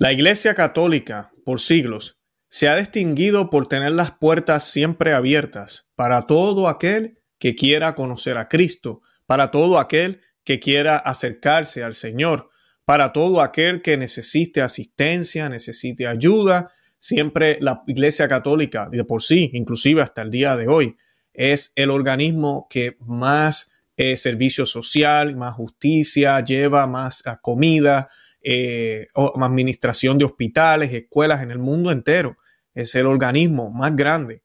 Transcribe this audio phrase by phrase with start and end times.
[0.00, 2.16] La Iglesia Católica, por siglos,
[2.48, 8.38] se ha distinguido por tener las puertas siempre abiertas para todo aquel que quiera conocer
[8.38, 12.48] a Cristo, para todo aquel que quiera acercarse al Señor,
[12.86, 16.70] para todo aquel que necesite asistencia, necesite ayuda.
[16.98, 20.96] Siempre la Iglesia Católica, de por sí, inclusive hasta el día de hoy,
[21.34, 28.08] es el organismo que más eh, servicio social, más justicia lleva, más comida,
[28.42, 32.38] eh, administración de hospitales, escuelas en el mundo entero.
[32.74, 34.42] Es el organismo más grande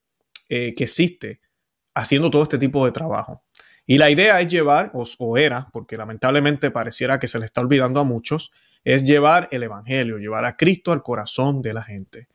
[0.49, 1.41] eh, que existe
[1.93, 3.43] haciendo todo este tipo de trabajo.
[3.87, 7.99] Y la idea es llevar, o, era, porque lamentablemente pareciera que se le está olvidando
[7.99, 8.51] a muchos,
[8.83, 12.27] es llevar el Evangelio, llevar a Cristo al corazón de la gente.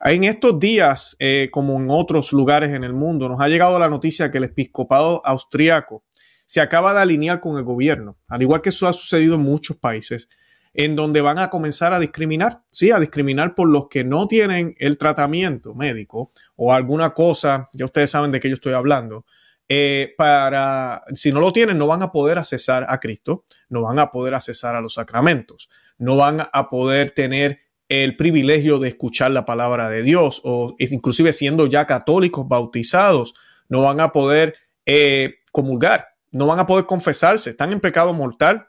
[0.00, 3.88] En estos días, eh, como en otros lugares en el mundo, nos ha llegado la
[3.88, 6.02] noticia que el episcopado austriaco
[6.46, 9.76] se acaba de alinear con el gobierno, al igual que eso ha sucedido en muchos
[9.76, 10.28] países
[10.76, 14.74] en donde van a comenzar a discriminar, sí, a discriminar por los que no tienen
[14.78, 19.24] el tratamiento médico o alguna cosa, ya ustedes saben de qué yo estoy hablando,
[19.68, 23.98] eh, para, si no lo tienen, no van a poder accesar a Cristo, no van
[23.98, 29.30] a poder accesar a los sacramentos, no van a poder tener el privilegio de escuchar
[29.30, 33.34] la palabra de Dios o inclusive siendo ya católicos bautizados,
[33.68, 38.68] no van a poder eh, comulgar, no van a poder confesarse, están en pecado mortal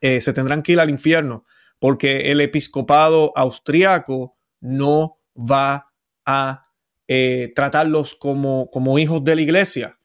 [0.00, 1.44] eh, se tendrán que ir al infierno
[1.82, 5.92] porque el episcopado austriaco no va
[6.24, 6.68] a
[7.08, 9.98] eh, tratarlos como, como, hijos de la iglesia,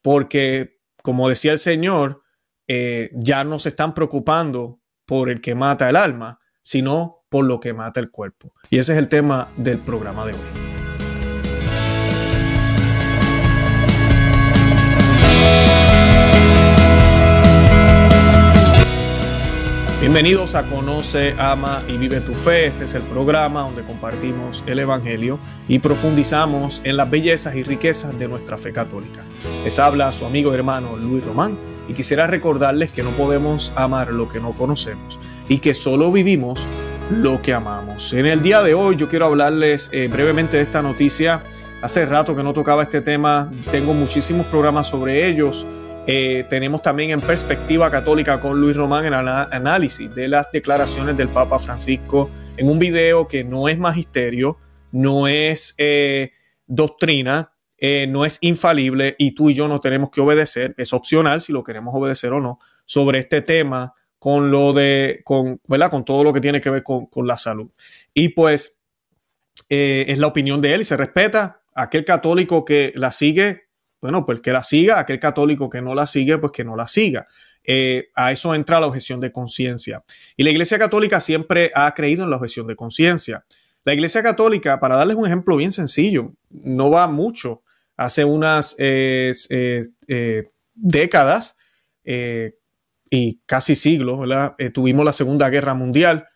[0.00, 2.22] porque, como decía el Señor,
[2.68, 7.58] eh, ya no se están preocupando por el que mata el alma, sino por lo
[7.58, 8.54] que mata el cuerpo.
[8.70, 10.83] Y ese es el tema del programa de hoy.
[20.04, 22.66] Bienvenidos a Conoce, Ama y Vive tu Fe.
[22.66, 28.18] Este es el programa donde compartimos el Evangelio y profundizamos en las bellezas y riquezas
[28.18, 29.22] de nuestra fe católica.
[29.64, 34.12] Les habla su amigo y hermano Luis Román y quisiera recordarles que no podemos amar
[34.12, 36.68] lo que no conocemos y que solo vivimos
[37.08, 38.12] lo que amamos.
[38.12, 41.44] En el día de hoy yo quiero hablarles eh, brevemente de esta noticia.
[41.80, 45.66] Hace rato que no tocaba este tema, tengo muchísimos programas sobre ellos
[46.06, 51.30] eh, tenemos también en perspectiva católica con Luis Román el análisis de las declaraciones del
[51.30, 52.28] Papa Francisco
[52.58, 54.58] en un video que no es magisterio,
[54.92, 56.32] no es eh,
[56.66, 61.40] doctrina, eh, no es infalible y tú y yo no tenemos que obedecer, es opcional
[61.40, 65.90] si lo queremos obedecer o no, sobre este tema con lo de, con, ¿verdad?
[65.90, 67.70] Con todo lo que tiene que ver con, con la salud.
[68.12, 68.76] Y pues
[69.70, 71.62] es la opinión de él y se respeta.
[71.74, 73.63] Aquel católico que la sigue
[74.04, 76.86] bueno, pues que la siga, aquel católico que no la sigue, pues que no la
[76.88, 77.26] siga.
[77.64, 80.04] Eh, a eso entra la objeción de conciencia.
[80.36, 83.46] Y la Iglesia Católica siempre ha creído en la objeción de conciencia.
[83.82, 87.62] La Iglesia Católica, para darles un ejemplo bien sencillo, no va mucho.
[87.96, 91.56] Hace unas eh, eh, décadas
[93.10, 94.20] y casi siglos,
[94.74, 96.28] tuvimos la Segunda Guerra Mundial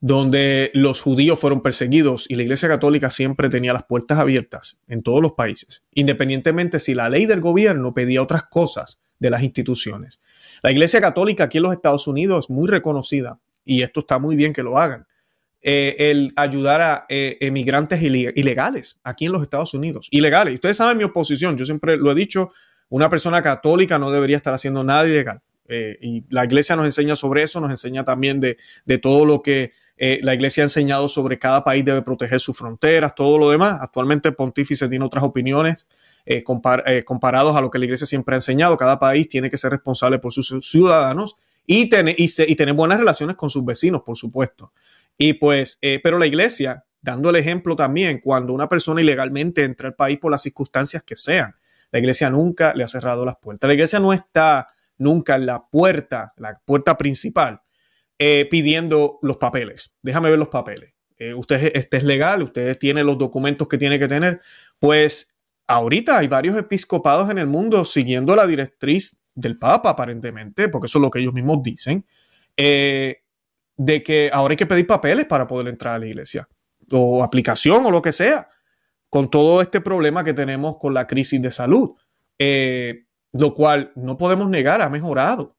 [0.00, 5.02] donde los judíos fueron perseguidos y la Iglesia Católica siempre tenía las puertas abiertas en
[5.02, 10.20] todos los países, independientemente si la ley del gobierno pedía otras cosas de las instituciones.
[10.62, 14.36] La Iglesia Católica aquí en los Estados Unidos es muy reconocida y esto está muy
[14.36, 15.06] bien que lo hagan.
[15.60, 20.54] Eh, el ayudar a eh, emigrantes ilegales aquí en los Estados Unidos, ilegales.
[20.54, 22.52] ustedes saben mi oposición, yo siempre lo he dicho,
[22.88, 25.40] una persona católica no debería estar haciendo nada ilegal.
[25.66, 29.42] Eh, y la iglesia nos enseña sobre eso, nos enseña también de, de todo lo
[29.42, 33.50] que eh, la iglesia ha enseñado sobre cada país debe proteger sus fronteras, todo lo
[33.50, 33.78] demás.
[33.80, 35.86] Actualmente el pontífice tiene otras opiniones
[36.24, 36.44] eh,
[36.86, 38.76] eh, comparados a lo que la iglesia siempre ha enseñado.
[38.76, 41.36] Cada país tiene que ser responsable por sus ciudadanos
[41.66, 44.72] y, tener, y, tener buenas relaciones con sus vecinos, por supuesto.
[45.18, 49.94] Y pues, pero la iglesia, dando el ejemplo también, cuando una persona ilegalmente entra al
[49.94, 51.56] país por las circunstancias que sean,
[51.90, 53.66] la iglesia nunca le ha cerrado las puertas.
[53.66, 57.62] La iglesia no está nunca en la puerta, la puerta principal
[58.20, 59.92] eh, pidiendo los papeles.
[60.02, 60.92] Déjame ver los papeles.
[61.18, 64.40] Eh, usted este es legal, usted tiene los documentos que tiene que tener.
[64.80, 65.36] Pues
[65.68, 70.98] ahorita hay varios episcopados en el mundo siguiendo la directriz del Papa, aparentemente, porque eso
[70.98, 72.04] es lo que ellos mismos dicen,
[72.56, 73.22] eh,
[73.76, 76.48] de que ahora hay que pedir papeles para poder entrar a la iglesia,
[76.90, 78.48] o aplicación o lo que sea,
[79.08, 81.94] con todo este problema que tenemos con la crisis de salud,
[83.32, 85.56] lo cual no podemos negar, ha mejorado.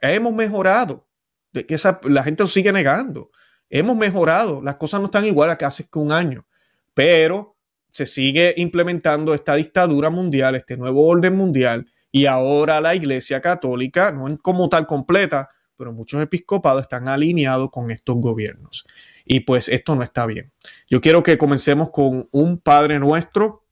[0.00, 1.07] Hemos mejorado
[1.52, 3.30] que la gente lo sigue negando.
[3.70, 6.46] Hemos mejorado, las cosas no están igual a que hace un año,
[6.94, 7.56] pero
[7.90, 14.12] se sigue implementando esta dictadura mundial, este nuevo orden mundial, y ahora la Iglesia Católica,
[14.12, 18.84] no como tal completa, pero muchos episcopados están alineados con estos gobiernos.
[19.24, 20.50] Y pues esto no está bien.
[20.88, 23.64] Yo quiero que comencemos con un Padre nuestro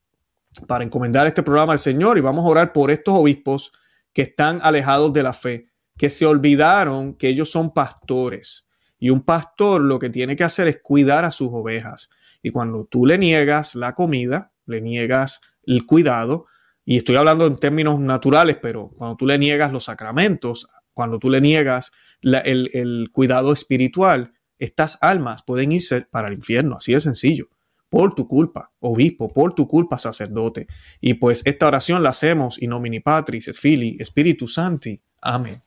[0.69, 3.73] para encomendar este programa al Señor y vamos a orar por estos obispos
[4.13, 8.67] que están alejados de la fe, que se olvidaron que ellos son pastores.
[8.99, 12.11] Y un pastor lo que tiene que hacer es cuidar a sus ovejas.
[12.43, 16.47] Y cuando tú le niegas la comida, le niegas el cuidado,
[16.85, 21.31] y estoy hablando en términos naturales, pero cuando tú le niegas los sacramentos, cuando tú
[21.31, 21.91] le niegas
[22.23, 27.49] el, el cuidado espiritual, estas almas pueden irse para el infierno, así de sencillo
[27.89, 30.67] por tu culpa, obispo, por tu culpa, sacerdote.
[31.01, 35.01] Y pues esta oración la hacemos in nomini Patris et Filii Spiritus Sancti.
[35.23, 35.66] Amén.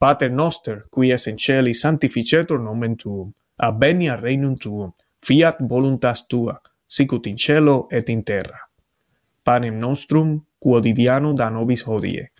[0.00, 6.54] Pater noster, qui es in celi, sanctificetur nomen tuum, abenia regnum tuum, fiat voluntas tua,
[6.86, 8.56] sicut in cielo et in terra.
[9.44, 12.30] Panem nostrum quotidianum da nobis hodie,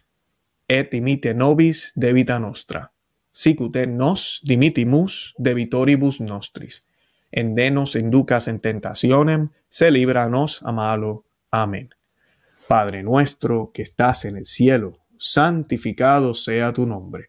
[0.67, 2.87] et imite nobis debita nostra,
[3.31, 6.81] sicut et nos dimitimus debitoribus nostris,
[7.31, 11.27] en denos inducas en tentationem, se libra nos a malo.
[11.51, 11.91] Amén.
[12.69, 17.29] Padre nuestro que estás en el cielo, santificado sea tu nombre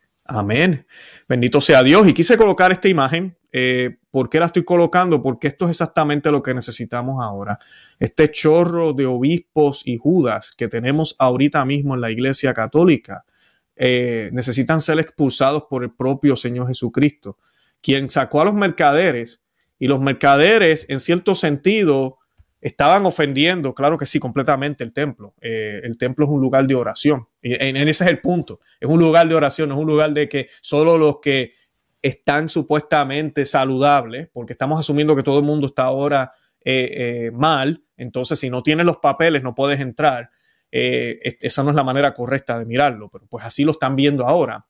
[0.33, 0.85] Amén.
[1.27, 2.07] Bendito sea Dios.
[2.07, 3.35] Y quise colocar esta imagen.
[3.51, 5.21] Eh, ¿Por qué la estoy colocando?
[5.21, 7.59] Porque esto es exactamente lo que necesitamos ahora.
[7.99, 13.25] Este chorro de obispos y judas que tenemos ahorita mismo en la Iglesia Católica
[13.75, 17.37] eh, necesitan ser expulsados por el propio Señor Jesucristo,
[17.81, 19.43] quien sacó a los mercaderes
[19.79, 22.19] y los mercaderes, en cierto sentido,
[22.61, 25.33] estaban ofendiendo, claro que sí, completamente el templo.
[25.41, 27.27] Eh, el templo es un lugar de oración.
[27.41, 28.59] Y en, ese es el punto.
[28.79, 31.53] Es un lugar de oración, es un lugar de que solo los que
[32.01, 36.31] están supuestamente saludables, porque estamos asumiendo que todo el mundo está ahora
[36.63, 40.29] eh, eh, mal, entonces si no tienes los papeles no puedes entrar.
[40.71, 44.65] esa no es la manera correcta de mirarlo, pero pues así lo están viendo ahora.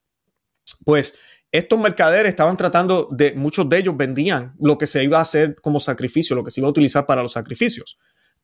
[0.83, 1.13] Pues
[1.51, 5.56] estos mercaderes estaban tratando de, muchos de ellos vendían lo que se iba a hacer
[5.62, 7.98] como sacrificio, lo que se iba a utilizar para los sacrificios,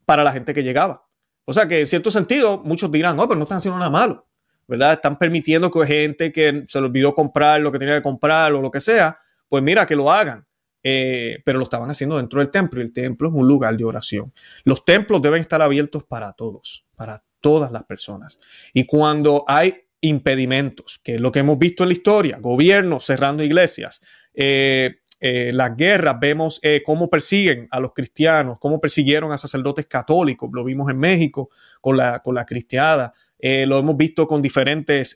[0.06, 1.06] para la gente que llegaba.
[1.46, 4.28] O sea que en cierto sentido, muchos dirán, no, pero no están haciendo nada malo,
[4.68, 4.94] ¿verdad?
[4.94, 8.62] Están permitiendo que gente que se le olvidó comprar lo que tenía que comprar o
[8.62, 9.18] lo que sea,
[9.48, 10.46] pues mira, que lo hagan.
[10.84, 13.84] Eh, pero lo estaban haciendo dentro del templo y el templo es un lugar de
[13.84, 14.34] oración.
[14.64, 18.40] Los templos deben estar abiertos para todos, para todas las personas.
[18.74, 23.44] Y cuando hay impedimentos, que es lo que hemos visto en la historia, gobiernos cerrando
[23.44, 24.02] iglesias,
[24.34, 29.88] eh, eh, las guerras, vemos eh, cómo persiguen a los cristianos, cómo persiguieron a sacerdotes
[29.88, 31.50] católicos, lo vimos en México
[31.82, 35.16] con la, con la cristiada, lo hemos visto con diferentes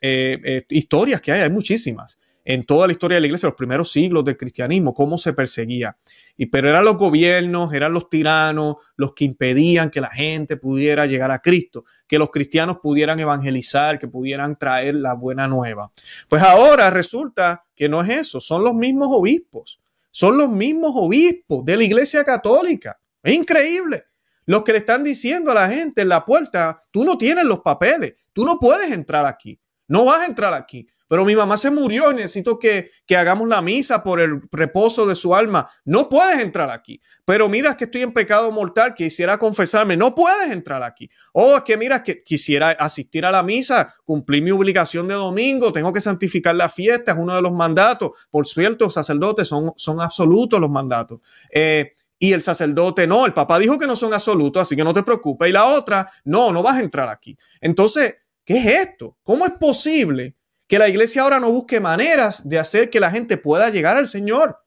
[0.70, 4.26] historias que hay, hay muchísimas en toda la historia de la iglesia, los primeros siglos
[4.26, 5.96] del cristianismo, cómo se perseguía.
[6.38, 11.06] Y, pero eran los gobiernos, eran los tiranos los que impedían que la gente pudiera
[11.06, 15.92] llegar a Cristo, que los cristianos pudieran evangelizar, que pudieran traer la buena nueva.
[16.30, 19.80] Pues ahora resulta que no es eso, son los mismos obispos,
[20.10, 23.00] son los mismos obispos de la iglesia católica.
[23.24, 24.06] Es increíble.
[24.46, 27.60] Los que le están diciendo a la gente en la puerta, tú no tienes los
[27.60, 31.70] papeles, tú no puedes entrar aquí, no vas a entrar aquí pero mi mamá se
[31.70, 35.68] murió y necesito que, hagamos la misa por el reposo de su alma.
[35.84, 37.02] No puedes entrar aquí.
[37.26, 39.98] Pero mira que estoy en pecado mortal, quisiera confesarme.
[39.98, 41.10] No puedes entrar aquí.
[41.34, 45.74] O es que mira que quisiera asistir a la misa, cumplir mi obligación de domingo,
[45.74, 48.12] tengo que santificar la fiesta, es uno de los mandatos.
[48.30, 51.20] Por cierto, sacerdotes son, son absolutos los mandatos.
[51.52, 54.94] Eh, y el sacerdote, no, el papá dijo que no son absolutos, así que no
[54.94, 55.50] te preocupes.
[55.50, 57.38] Y la otra, no, no vas a entrar aquí.
[57.60, 58.16] Entonces,
[58.46, 59.18] ¿qué es esto?
[59.24, 60.36] ¿Cómo es posible?
[60.72, 64.08] Que la iglesia ahora no busque maneras de hacer que la gente pueda llegar al
[64.08, 64.58] Señor.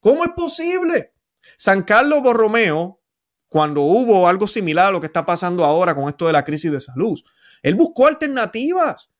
[0.00, 1.12] ¿Cómo es posible?
[1.56, 3.00] San Carlos Borromeo,
[3.48, 6.72] cuando hubo algo similar a lo que está pasando ahora con esto de la crisis
[6.72, 7.16] de salud,
[7.62, 9.12] él buscó alternativas.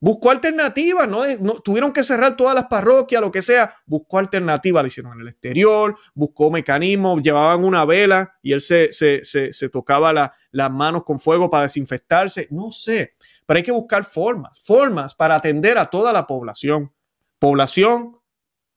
[0.00, 1.22] Buscó alternativas, ¿no?
[1.60, 3.72] tuvieron que cerrar todas las parroquias, lo que sea.
[3.86, 8.90] Buscó alternativas, lo hicieron en el exterior, buscó mecanismos, llevaban una vela y él se,
[8.92, 12.48] se, tocaba las manos con fuego para desinfectarse.
[12.50, 13.14] No sé
[13.46, 16.92] pero hay que buscar formas, formas para atender a toda la población.
[17.38, 18.18] Población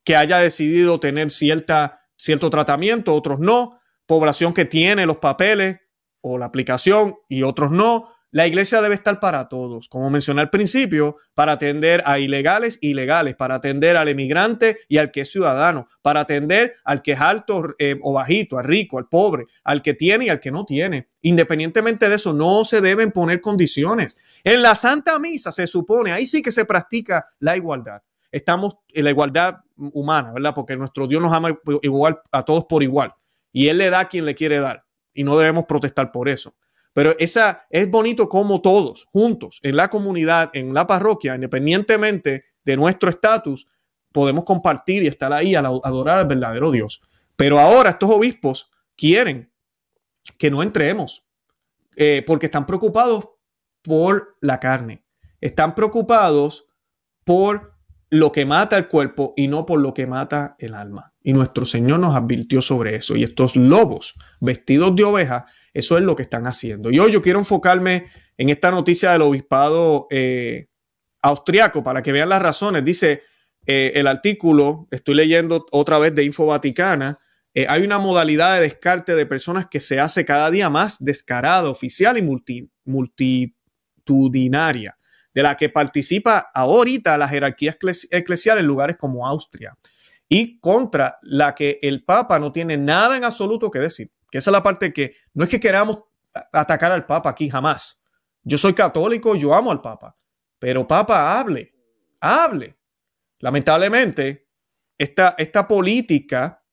[0.04, 3.80] que haya decidido tener cierta, cierto tratamiento, otros no.
[4.06, 5.78] Población que tiene los papeles
[6.22, 8.08] o la aplicación y otros no.
[8.32, 12.90] La iglesia debe estar para todos, como mencioné al principio, para atender a ilegales e
[12.90, 17.20] ilegales, para atender al emigrante y al que es ciudadano, para atender al que es
[17.20, 20.64] alto eh, o bajito, al rico, al pobre, al que tiene y al que no
[20.66, 21.10] tiene.
[21.22, 24.16] Independientemente de eso, no se deben poner condiciones.
[24.44, 28.04] En la Santa Misa se supone, ahí sí que se practica la igualdad.
[28.32, 30.54] Estamos en la igualdad humana, ¿verdad?
[30.54, 33.16] Porque nuestro Dios nos ama igual a todos por igual
[33.52, 36.54] y Él le da a quien le quiere dar y no debemos protestar por eso.
[37.00, 42.76] Pero esa es bonito como todos, juntos, en la comunidad, en la parroquia, independientemente de
[42.76, 43.68] nuestro estatus,
[44.12, 47.00] podemos compartir y estar ahí a adorar al verdadero Dios.
[47.38, 49.50] Pero ahora estos obispos quieren
[50.38, 51.24] que no entremos
[51.96, 53.30] eh, porque están preocupados
[53.82, 55.02] por la carne.
[55.40, 56.66] Están preocupados
[57.24, 57.79] por
[58.10, 61.14] lo que mata el cuerpo y no por lo que mata el alma.
[61.22, 63.16] Y nuestro Señor nos advirtió sobre eso.
[63.16, 66.92] Y estos lobos vestidos de oveja, eso es lo que están haciendo.
[66.92, 68.06] Y hoy yo quiero enfocarme
[68.38, 70.68] en esta noticia del obispado eh,
[71.22, 72.84] austriaco para que vean las razones.
[72.84, 73.22] Dice
[73.68, 77.20] eh, el artículo, estoy leyendo otra vez de Info Vaticana,
[77.54, 81.70] eh, hay una modalidad de descarte de personas que se hace cada día más descarada,
[81.70, 84.99] oficial y multitudinaria
[85.34, 87.78] de la que participa ahorita la jerarquía
[88.12, 89.78] eclesial en lugares como Austria
[90.28, 94.12] y contra la que el Papa no tiene nada en absoluto que decir.
[94.32, 96.00] Que esa es la parte que no es que queramos
[96.54, 98.00] atacar al Papa aquí jamás.
[98.44, 100.16] Yo soy católico, yo amo al Papa,
[100.60, 101.74] pero Papa hable,
[102.22, 102.78] hable.
[103.40, 104.48] Lamentablemente,
[104.98, 106.64] esta, esta política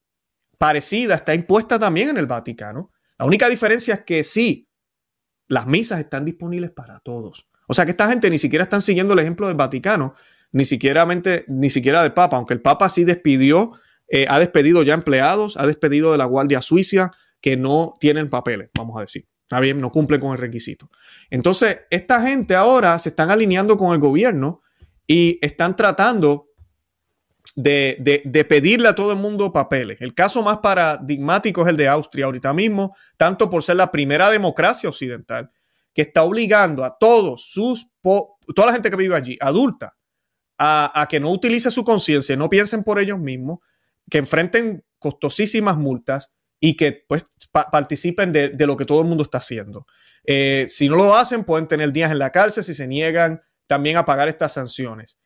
[0.59, 2.93] parecida está impuesta también en el Vaticano.
[3.19, 4.69] La única diferencia es que sí,
[5.49, 7.49] las misas están disponibles para todos.
[7.67, 10.15] O sea que esta gente ni siquiera están siguiendo el ejemplo del Vaticano,
[10.53, 11.07] ni siquiera,
[11.49, 13.73] ni siquiera del Papa, aunque el Papa sí despidió,
[14.09, 18.71] eh, ha despedido ya empleados, ha despedido de la Guardia Suiza que no tienen papeles,
[18.77, 19.27] vamos a decir.
[19.43, 20.91] Está bien, no cumplen con el requisito.
[21.31, 24.63] Entonces, esta gente ahora se están alineando con el gobierno
[25.07, 26.49] y están tratando
[27.55, 30.01] de, de, pedirle a todo el mundo papeles.
[30.01, 34.31] El caso más paradigmático es el de Austria ahorita mismo, tanto por ser la primera
[34.31, 35.51] democracia occidental
[35.97, 39.97] que está obligando a todos sus, toda la gente que vive allí, adulta,
[40.59, 43.61] a, que no utilice su conciencia, no piensen por ellos mismos,
[44.11, 49.38] que enfrenten costosísimas multas y que pues participen de, lo que todo el mundo está
[49.38, 49.87] haciendo.
[50.25, 53.97] Eh, si no lo hacen, pueden tener días en la cárcel si se niegan también
[53.97, 55.19] a pagar estas sanciones.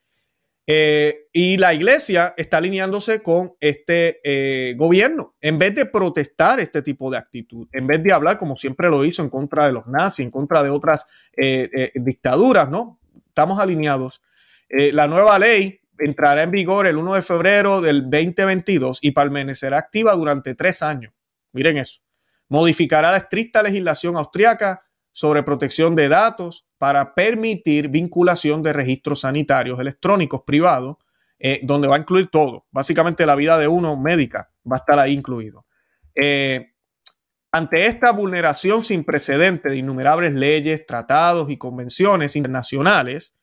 [0.73, 5.35] Eh, y la iglesia está alineándose con este eh, gobierno.
[5.41, 9.05] En vez de protestar este tipo de actitud, en vez de hablar como siempre lo
[9.05, 13.01] hizo en contra de los nazis, en contra de otras eh, dictaduras, ¿no?
[13.27, 14.23] Estamos alineados.
[14.69, 20.15] la nueva ley entrará en vigor el 1 de febrero del 2022 y permanecerá activa
[20.15, 21.13] durante tres años.
[21.51, 22.01] Miren eso.
[22.49, 29.79] Modificará la estricta legislación austriaca sobre protección de datos para permitir vinculación de registros sanitarios
[29.81, 30.97] electrónicos privados,
[31.39, 32.67] eh, donde va a incluir todo.
[32.71, 35.67] Básicamente la vida de uno médica va a estar ahí incluido.
[36.15, 36.73] Eh,
[37.53, 43.35] ante esta vulneración sin precedente de innumerables leyes, tratados y convenciones internacionales,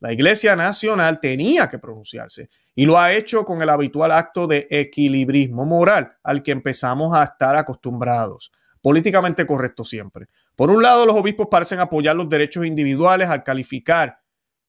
[0.00, 4.66] la Iglesia Nacional tenía que pronunciarse y lo ha hecho con el habitual acto de
[4.68, 8.50] equilibrismo moral al que empezamos a estar acostumbrados
[8.82, 10.26] políticamente correcto siempre.
[10.56, 14.20] Por un lado, los obispos parecen apoyar los derechos individuales al calificar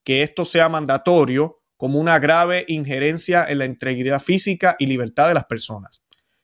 [0.03, 5.33] que esto sea mandatorio como una grave injerencia en la integridad física y libertad de
[5.33, 6.01] las personas.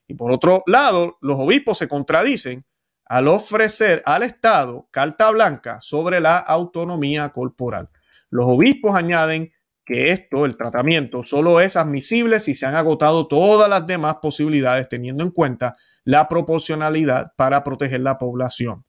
[0.07, 2.63] Y por otro lado, los obispos se contradicen
[3.05, 7.89] al ofrecer al Estado carta blanca sobre la autonomía corporal.
[8.29, 9.51] Los obispos añaden
[9.85, 14.87] que esto, el tratamiento, solo es admisible si se han agotado todas las demás posibilidades
[14.87, 18.85] teniendo en cuenta la proporcionalidad para proteger la población.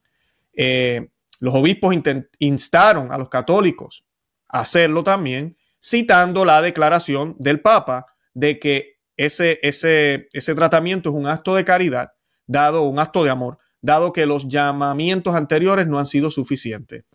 [0.53, 1.95] Eh, los obispos
[2.39, 4.05] instaron a los católicos
[4.47, 11.15] a hacerlo también, citando la declaración del Papa de que ese, ese, ese tratamiento es
[11.15, 12.13] un acto de caridad,
[12.45, 17.05] dado un acto de amor, dado que los llamamientos anteriores no han sido suficientes.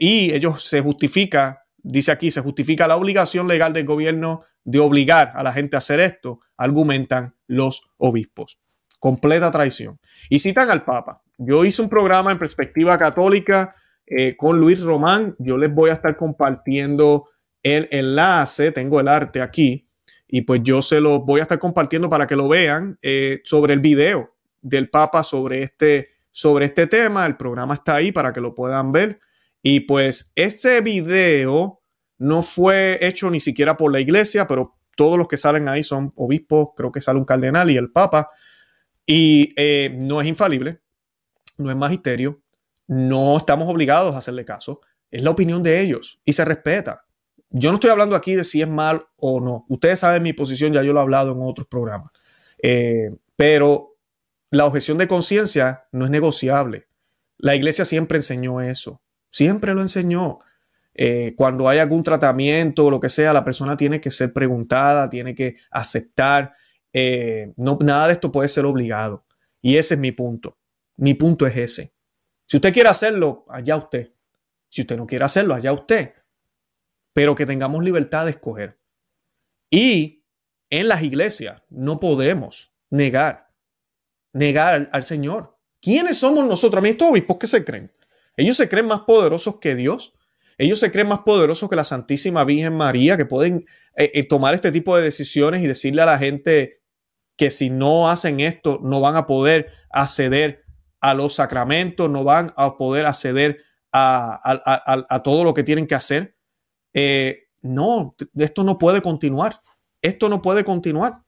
[0.00, 5.32] y ellos se justifica dice aquí, se justifica la obligación legal del gobierno de obligar
[5.34, 8.58] a la gente a hacer esto, argumentan los obispos.
[8.98, 9.98] Completa traición.
[10.28, 11.22] Y citan al Papa.
[11.42, 13.74] Yo hice un programa en perspectiva católica
[14.06, 15.34] eh, con Luis Román.
[15.38, 17.30] Yo les voy a estar compartiendo
[17.62, 18.72] el enlace.
[18.72, 19.86] Tengo el arte aquí.
[20.28, 23.72] Y pues yo se lo voy a estar compartiendo para que lo vean eh, sobre
[23.72, 27.24] el video del Papa sobre este, sobre este tema.
[27.24, 29.18] El programa está ahí para que lo puedan ver.
[29.62, 31.80] Y pues este video
[32.18, 36.12] no fue hecho ni siquiera por la iglesia, pero todos los que salen ahí son
[36.16, 38.28] obispos, creo que sale un cardenal y el papa.
[39.06, 40.80] Y eh, no es infalible,
[41.60, 42.40] no es magisterio,
[42.86, 44.80] no estamos obligados a hacerle caso.
[45.10, 47.04] Es la opinión de ellos y se respeta.
[47.50, 49.64] Yo no estoy hablando aquí de si es mal o no.
[49.68, 52.12] Ustedes saben mi posición, ya yo lo he hablado en otros programas.
[52.62, 53.96] Eh, pero
[54.50, 56.86] la objeción de conciencia no es negociable.
[57.38, 59.00] La iglesia siempre enseñó eso.
[59.30, 60.38] Siempre lo enseñó.
[60.94, 65.08] Eh, cuando hay algún tratamiento o lo que sea, la persona tiene que ser preguntada,
[65.08, 66.52] tiene que aceptar.
[66.92, 69.24] Eh, no, nada de esto puede ser obligado.
[69.62, 70.56] Y ese es mi punto.
[71.00, 71.94] Mi punto es ese.
[72.46, 74.12] Si usted quiere hacerlo, allá usted.
[74.68, 76.12] Si usted no quiere hacerlo, allá usted.
[77.14, 78.78] Pero que tengamos libertad de escoger.
[79.70, 80.26] Y
[80.68, 83.48] en las iglesias no podemos negar,
[84.34, 85.58] negar al, Señor.
[85.80, 86.80] ¿Quiénes somos nosotros?
[86.80, 87.90] A mí estos obispos, ¿qué se creen?
[88.36, 90.12] Ellos se creen más poderosos que Dios.
[90.58, 93.64] Ellos se creen más poderosos que la Santísima Virgen María, que pueden
[93.96, 96.82] eh, eh, tomar este tipo de decisiones y decirle a la gente
[97.36, 100.66] que si no hacen esto no van a poder acceder
[101.00, 106.36] a los sacramentos, no van a poder acceder a, todo lo que tienen que hacer.
[106.92, 109.60] Eh, no, esto no puede continuar.
[110.02, 111.22] Esto no puede continuar.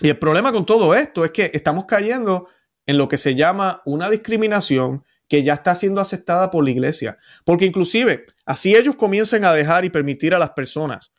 [0.00, 2.48] Y el problema con todo esto es que estamos cayendo
[2.86, 7.18] en lo que se llama una discriminación que ya está siendo aceptada por la iglesia.
[7.44, 11.12] Porque inclusive, así ellos comiencen a dejar y permitir a las personas,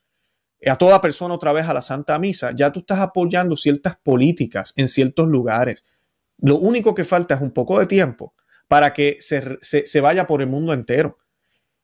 [0.65, 4.73] a toda persona otra vez a la Santa Misa, ya tú estás apoyando ciertas políticas
[4.75, 5.83] en ciertos lugares.
[6.41, 8.33] Lo único que falta es un poco de tiempo
[8.67, 11.17] para que se, se vaya por el mundo entero.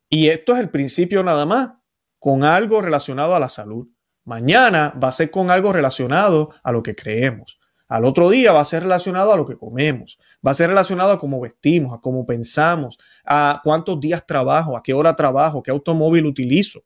[0.10, 1.72] Y esto es el principio nada más,
[2.20, 3.88] con algo relacionado a la salud.
[4.24, 7.60] Mañana va a ser con algo relacionado a lo que creemos.
[7.88, 11.12] Al otro día va a ser relacionado a lo que comemos, va a ser relacionado
[11.12, 15.70] a cómo vestimos, a cómo pensamos, a cuántos días trabajo, a qué hora trabajo, qué
[15.70, 16.84] automóvil utilizo,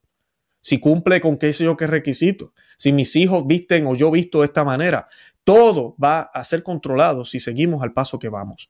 [0.61, 4.39] si cumple con qué sé yo qué requisito, si mis hijos visten o yo visto
[4.39, 5.07] de esta manera.
[5.49, 8.69] Todo va a ser controlado si seguimos al paso que vamos,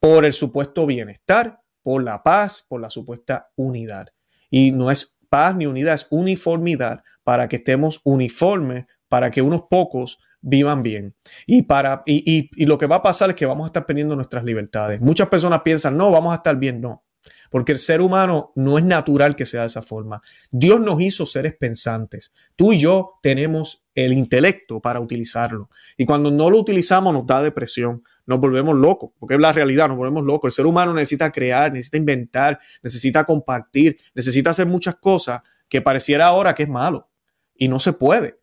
[0.00, 4.06] por el supuesto bienestar, por la paz, por la supuesta unidad.
[4.48, 9.64] Y no es paz ni unidad, es uniformidad para que estemos uniformes, para que unos
[9.68, 11.14] pocos vivan bien.
[11.46, 14.16] Y, para, y, y, lo que va a pasar es que vamos a estar perdiendo
[14.16, 15.02] nuestras libertades.
[15.02, 16.80] Muchas personas piensan, no, vamos a estar bien.
[16.80, 17.04] No,
[17.50, 20.20] porque el ser humano no es natural que sea de esa forma.
[20.50, 22.32] Dios nos hizo seres pensantes.
[22.56, 25.70] Tú y yo tenemos el intelecto para utilizarlo.
[25.96, 29.88] Y cuando no lo utilizamos nos da depresión, nos volvemos locos, porque es la realidad,
[29.88, 30.48] nos volvemos locos.
[30.48, 36.26] El ser humano necesita crear, necesita inventar, necesita compartir, necesita hacer muchas cosas que pareciera
[36.26, 37.08] ahora que es malo.
[37.56, 38.40] Y no se puede.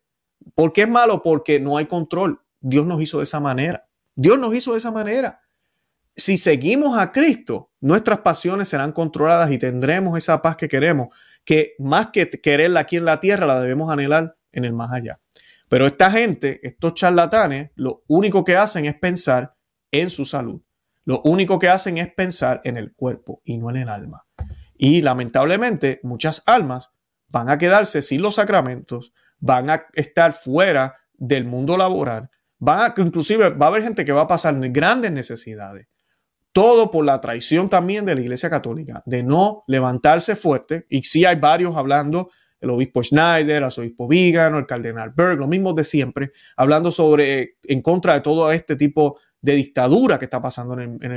[0.54, 1.22] ¿Por qué es malo?
[1.22, 2.40] Porque no hay control.
[2.60, 3.88] Dios nos hizo de esa manera.
[4.14, 5.41] Dios nos hizo de esa manera.
[6.14, 11.08] Si seguimos a Cristo, nuestras pasiones serán controladas y tendremos esa paz que queremos,
[11.44, 15.20] que más que quererla aquí en la tierra, la debemos anhelar en el más allá.
[15.68, 19.56] Pero esta gente, estos charlatanes, lo único que hacen es pensar
[19.90, 20.60] en su salud.
[21.04, 24.26] Lo único que hacen es pensar en el cuerpo y no en el alma.
[24.76, 26.90] Y lamentablemente muchas almas
[27.28, 32.94] van a quedarse sin los sacramentos, van a estar fuera del mundo laboral, van a,
[33.00, 35.86] inclusive va a haber gente que va a pasar grandes necesidades.
[36.52, 40.86] Todo por la traición también de la Iglesia Católica, de no levantarse fuerte.
[40.90, 45.46] Y sí hay varios hablando, el obispo Schneider, el obispo Vigano, el cardenal Berg, lo
[45.46, 50.40] mismo de siempre, hablando sobre, en contra de todo este tipo de dictadura que está
[50.40, 50.76] pasando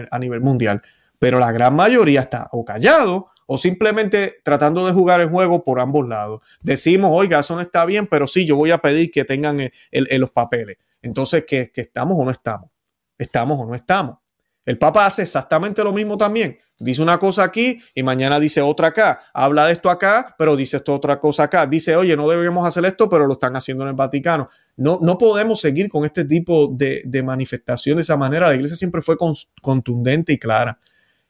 [0.09, 0.81] a nivel mundial.
[1.19, 5.79] Pero la gran mayoría está o callado o simplemente tratando de jugar el juego por
[5.79, 6.41] ambos lados.
[6.61, 10.31] Decimos, oiga, eso no está bien, pero sí, yo voy a pedir que tengan los
[10.31, 10.77] papeles.
[11.01, 12.71] Entonces, ¿que, estamos o no estamos?
[13.17, 14.17] ¿Estamos o no estamos?
[14.65, 16.57] El Papa hace exactamente lo mismo también.
[16.79, 19.21] Dice una cosa aquí y mañana dice otra acá.
[19.33, 21.67] Habla de esto acá, pero dice esto otra cosa acá.
[21.67, 24.49] Dice, oye, no debemos hacer esto, pero lo están haciendo en el Vaticano.
[24.75, 28.47] No, no podemos seguir con este tipo de, de manifestación de esa manera.
[28.47, 29.15] La iglesia siempre fue
[29.61, 30.79] contundente y clara.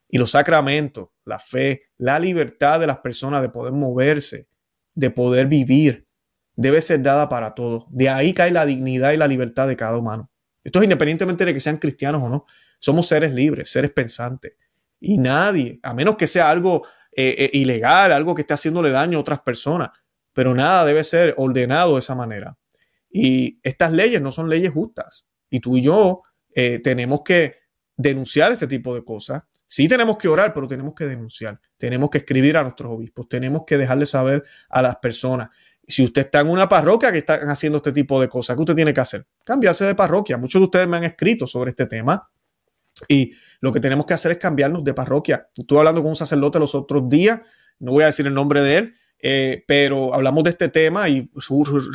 [0.10, 4.48] Y los sacramentos, la fe, la libertad de las personas de poder moverse,
[4.94, 6.06] de poder vivir,
[6.56, 7.86] debe ser dada para todos.
[7.90, 10.32] De ahí cae la dignidad y la libertad de cada humano.
[10.64, 12.46] Esto es independientemente de que sean cristianos o no.
[12.80, 14.54] Somos seres libres, seres pensantes.
[15.00, 19.18] Y nadie, a menos que sea algo eh, eh, ilegal, algo que esté haciéndole daño
[19.18, 19.90] a otras personas,
[20.34, 22.58] pero nada debe ser ordenado de esa manera.
[23.10, 25.28] Y estas leyes no son leyes justas.
[25.50, 27.58] Y tú y yo eh, tenemos que
[27.96, 32.20] denunciar este tipo de cosas Sí tenemos que orar, pero tenemos que denunciar, tenemos que
[32.20, 35.50] escribir a nuestros obispos, tenemos que dejarle saber a las personas.
[35.88, 38.76] Si usted está en una parroquia que están haciendo este tipo de cosas, ¿qué usted
[38.76, 39.28] tiene que hacer?
[39.44, 40.38] Cambiarse de parroquia.
[40.38, 42.26] Muchos de ustedes me han escrito sobre este tema
[43.08, 45.50] y lo que tenemos que hacer es cambiarnos de parroquia.
[45.56, 47.42] Estuve hablando con un sacerdote los otros días,
[47.80, 51.30] no voy a decir el nombre de él, eh, pero hablamos de este tema y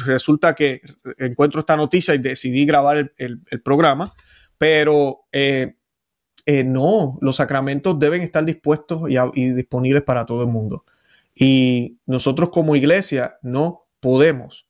[0.06, 0.80] resulta que
[1.18, 4.12] encuentro esta noticia y decidí grabar el, programa,
[4.58, 5.26] pero...
[5.32, 5.74] Eh,
[6.46, 10.84] eh, no, los sacramentos deben estar dispuestos y, disponibles para todo el mundo.
[11.34, 14.66] Y nosotros como iglesia no podemos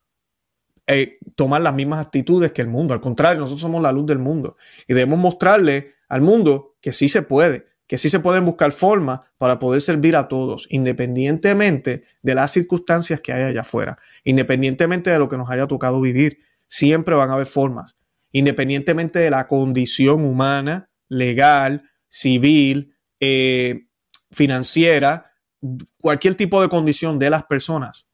[0.92, 2.94] eh, tomar las mismas actitudes que el mundo.
[2.94, 4.56] Al contrario, nosotros somos la luz del mundo
[4.88, 9.20] y debemos mostrarle al mundo que sí se puede, que sí se pueden buscar formas
[9.38, 15.20] para poder servir a todos, independientemente de las circunstancias que hay allá afuera, independientemente de
[15.20, 16.40] lo que nos haya tocado vivir.
[16.66, 17.96] Siempre van a haber formas,
[18.32, 23.86] independientemente de la condición humana, legal, civil, eh,
[24.32, 25.30] financiera,
[26.00, 28.06] cualquier tipo de condición de las personas.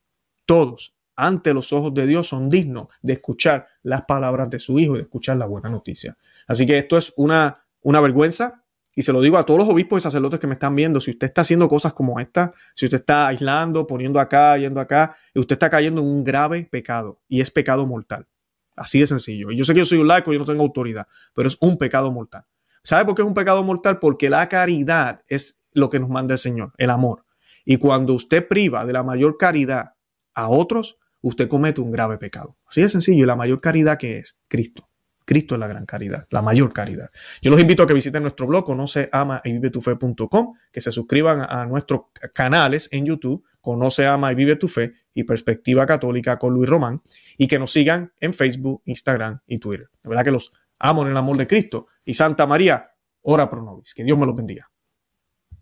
[0.45, 4.95] Todos, ante los ojos de Dios, son dignos de escuchar las palabras de su Hijo
[4.95, 6.17] y de escuchar la buena noticia.
[6.47, 8.63] Así que esto es una, una vergüenza
[8.99, 11.11] y se lo digo a todos los obispos y sacerdotes que me están viendo, si
[11.11, 15.55] usted está haciendo cosas como esta, si usted está aislando, poniendo acá, yendo acá, usted
[15.55, 18.27] está cayendo en un grave pecado y es pecado mortal.
[18.75, 19.51] Así de sencillo.
[19.51, 21.59] Y yo sé que yo soy un laico y yo no tengo autoridad, pero es
[21.61, 22.47] un pecado mortal.
[22.83, 23.99] ¿Sabe por qué es un pecado mortal?
[23.99, 27.27] Porque la caridad es lo que nos manda el Señor, el amor.
[27.67, 29.95] Y cuando usted priva de la mayor caridad
[30.35, 30.97] a otros,
[31.29, 32.57] usted comete un grave pecado.
[32.67, 33.25] Así de sencillo.
[33.25, 34.89] Y la mayor caridad que es Cristo.
[35.25, 37.11] Cristo es la gran caridad, la mayor caridad.
[37.43, 40.81] Yo los invito a que visiten nuestro blog, conoce, ama y vive tu fe.com, que
[40.81, 45.85] se suscriban a nuestros canales en YouTube, conoce, ama y vive tu fe y perspectiva
[45.85, 47.03] católica con Luis Román,
[47.37, 49.89] y que nos sigan en Facebook, Instagram y Twitter.
[50.05, 51.89] De verdad que los amo en el amor de Cristo.
[52.05, 53.95] Y Santa María, ora pro nobis.
[53.95, 54.71] Que Dios me los bendiga.